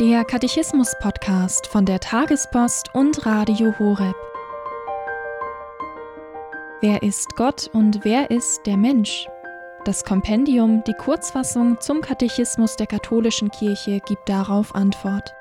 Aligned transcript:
Der 0.00 0.24
Katechismus-Podcast 0.24 1.66
von 1.66 1.84
der 1.84 2.00
Tagespost 2.00 2.94
und 2.94 3.26
Radio 3.26 3.78
Horeb. 3.78 4.16
Wer 6.80 7.02
ist 7.02 7.36
Gott 7.36 7.68
und 7.74 8.02
wer 8.02 8.30
ist 8.30 8.64
der 8.64 8.78
Mensch? 8.78 9.28
Das 9.84 10.02
Kompendium, 10.02 10.82
die 10.86 10.94
Kurzfassung 10.94 11.78
zum 11.78 12.00
Katechismus 12.00 12.76
der 12.76 12.86
katholischen 12.86 13.50
Kirche, 13.50 14.00
gibt 14.00 14.26
darauf 14.30 14.74
Antwort. 14.74 15.34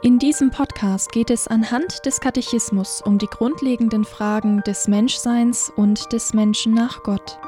In 0.00 0.18
diesem 0.18 0.50
Podcast 0.50 1.12
geht 1.12 1.28
es 1.28 1.46
anhand 1.46 2.06
des 2.06 2.20
Katechismus 2.20 3.02
um 3.02 3.18
die 3.18 3.28
grundlegenden 3.28 4.04
Fragen 4.04 4.62
des 4.62 4.88
Menschseins 4.88 5.70
und 5.76 6.10
des 6.14 6.32
Menschen 6.32 6.72
nach 6.72 7.02
Gott. 7.02 7.38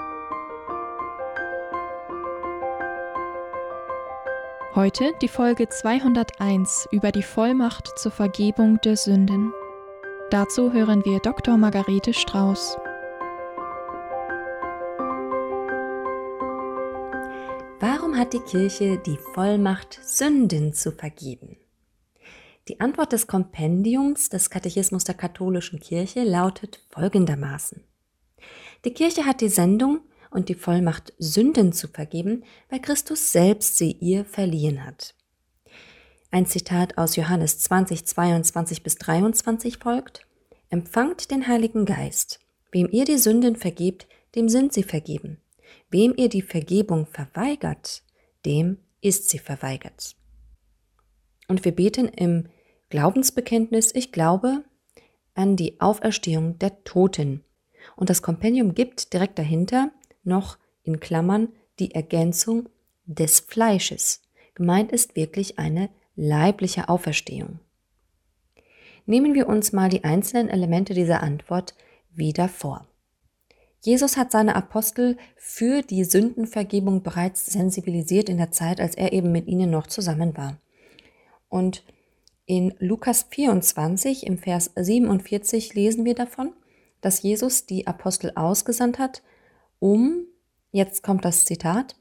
Heute 4.74 5.12
die 5.20 5.28
Folge 5.28 5.68
201 5.68 6.88
über 6.92 7.12
die 7.12 7.22
Vollmacht 7.22 7.90
zur 7.98 8.10
Vergebung 8.10 8.80
der 8.80 8.96
Sünden. 8.96 9.52
Dazu 10.30 10.72
hören 10.72 11.04
wir 11.04 11.18
Dr. 11.18 11.58
Margarete 11.58 12.14
Strauß. 12.14 12.78
Warum 17.80 18.16
hat 18.16 18.32
die 18.32 18.40
Kirche 18.40 18.96
die 18.96 19.18
Vollmacht, 19.34 20.00
Sünden 20.02 20.72
zu 20.72 20.90
vergeben? 20.90 21.58
Die 22.68 22.80
Antwort 22.80 23.12
des 23.12 23.26
Kompendiums 23.26 24.30
des 24.30 24.48
Katechismus 24.48 25.04
der 25.04 25.16
katholischen 25.16 25.80
Kirche 25.80 26.24
lautet 26.24 26.80
folgendermaßen. 26.88 27.84
Die 28.86 28.94
Kirche 28.94 29.26
hat 29.26 29.42
die 29.42 29.50
Sendung 29.50 30.00
und 30.32 30.48
die 30.48 30.54
Vollmacht, 30.54 31.12
Sünden 31.18 31.72
zu 31.72 31.88
vergeben, 31.88 32.44
weil 32.70 32.80
Christus 32.80 33.32
selbst 33.32 33.78
sie 33.78 33.92
ihr 33.92 34.24
verliehen 34.24 34.84
hat. 34.84 35.14
Ein 36.30 36.46
Zitat 36.46 36.96
aus 36.96 37.16
Johannes 37.16 37.58
20, 37.58 38.06
22 38.06 38.82
bis 38.82 38.96
23 38.96 39.78
folgt. 39.78 40.26
Empfangt 40.70 41.30
den 41.30 41.46
Heiligen 41.46 41.84
Geist. 41.84 42.40
Wem 42.70 42.88
ihr 42.90 43.04
die 43.04 43.18
Sünden 43.18 43.56
vergebt, 43.56 44.08
dem 44.34 44.48
sind 44.48 44.72
sie 44.72 44.82
vergeben. 44.82 45.38
Wem 45.90 46.14
ihr 46.16 46.30
die 46.30 46.40
Vergebung 46.40 47.06
verweigert, 47.06 48.02
dem 48.46 48.78
ist 49.02 49.28
sie 49.28 49.38
verweigert. 49.38 50.16
Und 51.48 51.66
wir 51.66 51.72
beten 51.72 52.08
im 52.08 52.48
Glaubensbekenntnis, 52.88 53.94
ich 53.94 54.10
glaube 54.10 54.64
an 55.34 55.56
die 55.56 55.80
Auferstehung 55.80 56.58
der 56.58 56.82
Toten. 56.84 57.44
Und 57.96 58.10
das 58.10 58.22
Kompendium 58.22 58.74
gibt 58.74 59.12
direkt 59.12 59.38
dahinter 59.38 59.90
noch 60.24 60.58
in 60.82 61.00
Klammern 61.00 61.48
die 61.78 61.94
Ergänzung 61.94 62.68
des 63.06 63.40
Fleisches. 63.40 64.22
Gemeint 64.54 64.92
ist 64.92 65.16
wirklich 65.16 65.58
eine 65.58 65.88
leibliche 66.16 66.88
Auferstehung. 66.88 67.58
Nehmen 69.06 69.34
wir 69.34 69.48
uns 69.48 69.72
mal 69.72 69.88
die 69.88 70.04
einzelnen 70.04 70.48
Elemente 70.48 70.94
dieser 70.94 71.22
Antwort 71.22 71.74
wieder 72.14 72.48
vor. 72.48 72.86
Jesus 73.84 74.16
hat 74.16 74.30
seine 74.30 74.54
Apostel 74.54 75.16
für 75.36 75.82
die 75.82 76.04
Sündenvergebung 76.04 77.02
bereits 77.02 77.46
sensibilisiert 77.46 78.28
in 78.28 78.36
der 78.36 78.52
Zeit, 78.52 78.80
als 78.80 78.94
er 78.94 79.12
eben 79.12 79.32
mit 79.32 79.48
ihnen 79.48 79.70
noch 79.70 79.88
zusammen 79.88 80.36
war. 80.36 80.58
Und 81.48 81.82
in 82.46 82.74
Lukas 82.78 83.26
24 83.30 84.26
im 84.26 84.38
Vers 84.38 84.70
47 84.76 85.74
lesen 85.74 86.04
wir 86.04 86.14
davon, 86.14 86.52
dass 87.00 87.22
Jesus 87.22 87.66
die 87.66 87.88
Apostel 87.88 88.32
ausgesandt 88.36 89.00
hat, 89.00 89.22
um, 89.82 90.26
jetzt 90.70 91.02
kommt 91.02 91.24
das 91.24 91.44
Zitat, 91.44 91.96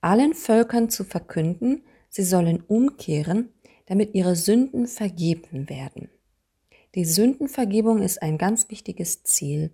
allen 0.00 0.32
Völkern 0.32 0.88
zu 0.88 1.04
verkünden, 1.04 1.82
sie 2.08 2.22
sollen 2.22 2.64
umkehren, 2.66 3.50
damit 3.84 4.14
ihre 4.14 4.34
Sünden 4.36 4.86
vergeben 4.86 5.68
werden. 5.68 6.08
Die 6.94 7.04
Sündenvergebung 7.04 8.00
ist 8.00 8.22
ein 8.22 8.38
ganz 8.38 8.70
wichtiges 8.70 9.22
Ziel. 9.22 9.70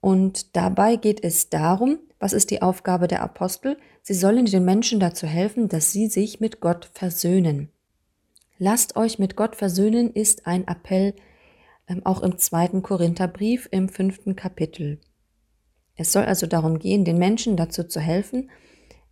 Und 0.00 0.54
dabei 0.54 0.94
geht 0.94 1.24
es 1.24 1.50
darum, 1.50 1.98
was 2.20 2.32
ist 2.32 2.52
die 2.52 2.62
Aufgabe 2.62 3.08
der 3.08 3.22
Apostel? 3.22 3.76
Sie 4.02 4.14
sollen 4.14 4.46
den 4.46 4.64
Menschen 4.64 5.00
dazu 5.00 5.26
helfen, 5.26 5.68
dass 5.68 5.90
sie 5.90 6.06
sich 6.06 6.38
mit 6.38 6.60
Gott 6.60 6.88
versöhnen. 6.92 7.68
Lasst 8.58 8.94
euch 8.94 9.18
mit 9.18 9.34
Gott 9.34 9.56
versöhnen 9.56 10.12
ist 10.12 10.46
ein 10.46 10.68
Appell 10.68 11.14
ähm, 11.88 12.06
auch 12.06 12.22
im 12.22 12.38
zweiten 12.38 12.84
Korintherbrief 12.84 13.68
im 13.72 13.88
fünften 13.88 14.36
Kapitel. 14.36 15.00
Es 15.96 16.12
soll 16.12 16.24
also 16.24 16.46
darum 16.46 16.78
gehen, 16.78 17.04
den 17.04 17.18
Menschen 17.18 17.56
dazu 17.56 17.84
zu 17.84 18.00
helfen, 18.00 18.50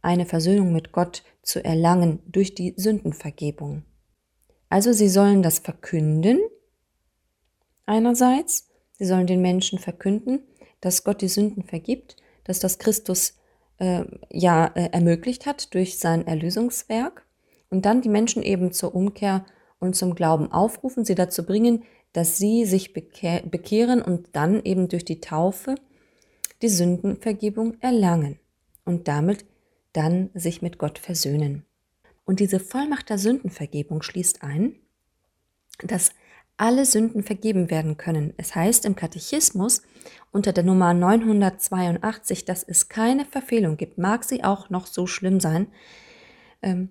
eine 0.02 0.26
Versöhnung 0.26 0.72
mit 0.72 0.92
Gott 0.92 1.22
zu 1.42 1.64
erlangen 1.64 2.20
durch 2.26 2.54
die 2.54 2.74
Sündenvergebung. 2.76 3.84
Also 4.68 4.92
sie 4.92 5.08
sollen 5.08 5.42
das 5.42 5.58
verkünden, 5.58 6.40
einerseits, 7.86 8.68
sie 8.92 9.06
sollen 9.06 9.26
den 9.26 9.40
Menschen 9.40 9.78
verkünden, 9.78 10.40
dass 10.80 11.04
Gott 11.04 11.22
die 11.22 11.28
Sünden 11.28 11.62
vergibt, 11.62 12.16
dass 12.44 12.60
das 12.60 12.78
Christus 12.78 13.34
äh, 13.78 14.04
ja 14.30 14.66
äh, 14.66 14.90
ermöglicht 14.92 15.46
hat 15.46 15.74
durch 15.74 15.98
sein 15.98 16.26
Erlösungswerk 16.26 17.24
und 17.70 17.86
dann 17.86 18.02
die 18.02 18.08
Menschen 18.08 18.42
eben 18.42 18.72
zur 18.72 18.94
Umkehr 18.94 19.46
und 19.78 19.96
zum 19.96 20.14
Glauben 20.14 20.52
aufrufen, 20.52 21.04
sie 21.04 21.14
dazu 21.14 21.44
bringen, 21.46 21.84
dass 22.12 22.36
sie 22.36 22.64
sich 22.64 22.92
bekehren 22.92 24.00
und 24.02 24.28
dann 24.32 24.62
eben 24.62 24.88
durch 24.88 25.04
die 25.04 25.20
Taufe 25.20 25.74
die 26.62 26.69
Sündenvergebung 26.69 27.81
erlangen 27.81 28.38
und 28.84 29.09
damit 29.09 29.44
dann 29.92 30.31
sich 30.34 30.62
mit 30.62 30.78
Gott 30.78 30.98
versöhnen. 30.98 31.65
Und 32.25 32.41
diese 32.41 32.60
Vollmacht 32.60 33.10
der 33.10 33.19
Sündenvergebung 33.19 34.03
schließt 34.03 34.42
ein, 34.42 34.76
dass 35.82 36.10
alle 36.56 36.87
Sünden 36.87 37.22
vergeben 37.22 37.70
werden 37.70 37.97
können. 37.97 38.32
Es 38.37 38.54
heißt 38.54 38.84
im 38.84 38.94
Katechismus 38.94 39.82
unter 40.31 40.53
der 40.53 40.64
Nummer 40.64 40.94
982, 40.94 42.44
dass 42.44 42.62
es 42.62 42.88
keine 42.88 43.25
Verfehlung 43.25 43.76
gibt, 43.76 43.98
mag 43.98 44.25
sie 44.25 44.44
auch 44.44 44.70
noch 44.70 44.87
so 44.87 45.06
schlimm 45.06 45.41
sein, 45.41 45.66
ähm, 46.62 46.91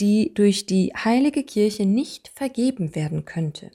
die 0.00 0.34
durch 0.34 0.66
die 0.66 0.92
heilige 0.94 1.42
Kirche 1.44 1.86
nicht 1.86 2.28
vergeben 2.28 2.94
werden 2.94 3.24
könnte. 3.24 3.70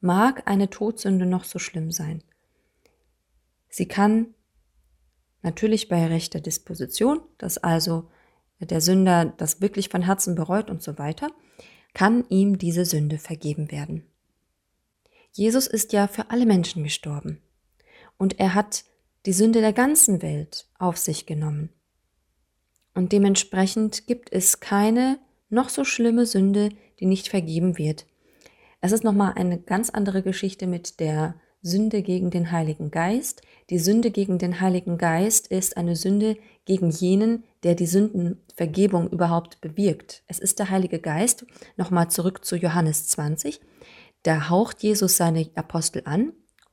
Mag 0.00 0.42
eine 0.46 0.70
Todsünde 0.70 1.26
noch 1.26 1.44
so 1.44 1.58
schlimm 1.58 1.92
sein. 1.92 2.22
Sie 3.68 3.86
kann 3.86 4.34
natürlich 5.42 5.88
bei 5.88 6.06
rechter 6.06 6.40
Disposition, 6.40 7.20
dass 7.38 7.58
also 7.58 8.10
der 8.60 8.80
Sünder 8.80 9.26
das 9.36 9.60
wirklich 9.60 9.88
von 9.88 10.02
Herzen 10.02 10.34
bereut 10.34 10.70
und 10.70 10.82
so 10.82 10.98
weiter, 10.98 11.30
kann 11.94 12.24
ihm 12.28 12.58
diese 12.58 12.84
Sünde 12.84 13.18
vergeben 13.18 13.70
werden. 13.70 14.04
Jesus 15.32 15.66
ist 15.66 15.92
ja 15.92 16.08
für 16.08 16.30
alle 16.30 16.46
Menschen 16.46 16.82
gestorben 16.82 17.40
und 18.16 18.40
er 18.40 18.54
hat 18.54 18.84
die 19.26 19.32
Sünde 19.32 19.60
der 19.60 19.72
ganzen 19.72 20.22
Welt 20.22 20.66
auf 20.78 20.96
sich 20.96 21.26
genommen. 21.26 21.70
Und 22.94 23.12
dementsprechend 23.12 24.06
gibt 24.06 24.32
es 24.32 24.60
keine 24.60 25.18
noch 25.50 25.68
so 25.68 25.84
schlimme 25.84 26.26
Sünde, 26.26 26.70
die 26.98 27.06
nicht 27.06 27.28
vergeben 27.28 27.78
wird. 27.78 28.06
Es 28.80 28.92
ist 28.92 29.04
nochmal 29.04 29.34
eine 29.36 29.58
ganz 29.58 29.90
andere 29.90 30.22
Geschichte 30.22 30.66
mit 30.66 31.00
der 31.00 31.34
Sünde 31.60 32.02
gegen 32.02 32.30
den 32.30 32.52
Heiligen 32.52 32.90
Geist. 32.90 33.42
Die 33.70 33.78
Sünde 33.78 34.10
gegen 34.10 34.38
den 34.38 34.60
Heiligen 34.60 34.96
Geist 34.96 35.48
ist 35.48 35.76
eine 35.76 35.96
Sünde 35.96 36.36
gegen 36.64 36.90
jenen, 36.90 37.44
der 37.64 37.74
die 37.74 37.86
Sündenvergebung 37.86 39.10
überhaupt 39.10 39.60
bewirkt. 39.60 40.22
Es 40.28 40.38
ist 40.38 40.58
der 40.58 40.70
Heilige 40.70 41.00
Geist. 41.00 41.46
Nochmal 41.76 42.10
zurück 42.10 42.44
zu 42.44 42.56
Johannes 42.56 43.08
20. 43.08 43.60
Da 44.22 44.48
haucht 44.48 44.82
Jesus 44.82 45.16
seine 45.16 45.50
Apostel 45.54 46.02
an 46.04 46.32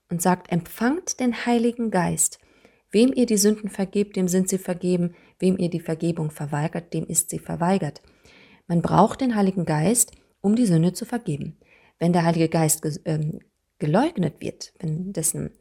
und 0.10 0.22
sagt, 0.22 0.52
empfangt 0.52 1.20
den 1.20 1.46
Heiligen 1.46 1.90
Geist. 1.90 2.40
Wem 2.92 3.12
ihr 3.14 3.26
die 3.26 3.38
Sünden 3.38 3.70
vergebt, 3.70 4.16
dem 4.16 4.28
sind 4.28 4.50
sie 4.50 4.58
vergeben. 4.58 5.16
Wem 5.40 5.58
ihr 5.58 5.70
die 5.70 5.80
Vergebung 5.80 6.32
verweigert, 6.32 6.94
dem 6.94 7.06
ist 7.06 7.30
sie 7.30 7.40
verweigert. 7.40 8.02
Man 8.68 8.82
braucht 8.82 9.22
den 9.22 9.36
Heiligen 9.36 9.66
Geist, 9.66 10.12
um 10.42 10.56
die 10.56 10.66
Sünde 10.66 10.94
zu 10.94 11.06
vergeben. 11.06 11.58
Wenn 12.00 12.14
der 12.14 12.24
Heilige 12.24 12.50
Geist 12.50 12.86
ähm, 13.06 13.40
geleugnet 13.80 14.42
wird, 14.42 14.74
wenn 14.80 15.14
dessen 15.14 15.52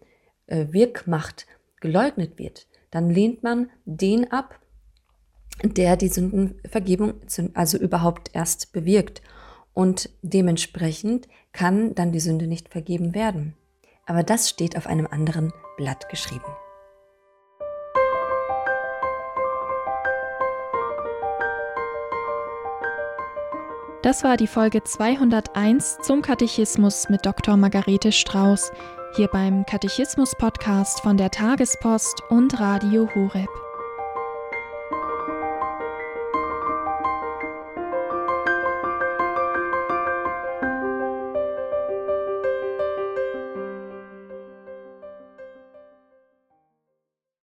äh, 0.46 0.66
Wirkmacht 0.70 1.46
geleugnet 1.80 2.38
wird, 2.38 2.66
dann 2.90 3.10
lehnt 3.10 3.42
man 3.42 3.70
den 3.84 4.30
ab, 4.30 4.60
der 5.62 5.96
die 5.96 6.08
Sündenvergebung 6.08 7.14
also 7.54 7.78
überhaupt 7.78 8.30
erst 8.34 8.72
bewirkt. 8.72 9.22
Und 9.72 10.10
dementsprechend 10.22 11.28
kann 11.52 11.94
dann 11.94 12.12
die 12.12 12.20
Sünde 12.20 12.46
nicht 12.46 12.68
vergeben 12.68 13.14
werden. 13.14 13.54
Aber 14.06 14.22
das 14.22 14.48
steht 14.48 14.76
auf 14.76 14.86
einem 14.86 15.06
anderen 15.06 15.52
Blatt 15.76 16.08
geschrieben. 16.08 16.44
Das 24.04 24.22
war 24.22 24.36
die 24.36 24.46
Folge 24.46 24.84
201 24.84 25.96
zum 26.02 26.20
Katechismus 26.20 27.08
mit 27.08 27.24
Dr. 27.24 27.56
Margarete 27.56 28.12
Strauß, 28.12 28.70
hier 29.16 29.28
beim 29.28 29.64
Katechismus-Podcast 29.64 31.00
von 31.00 31.16
der 31.16 31.30
Tagespost 31.30 32.20
und 32.28 32.60
Radio 32.60 33.08
Horeb. 33.14 33.48